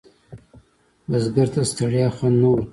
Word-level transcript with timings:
بزګر 1.09 1.47
ته 1.53 1.61
ستړیا 1.71 2.07
خوند 2.15 2.35
نه 2.41 2.47
ورکوي 2.49 2.67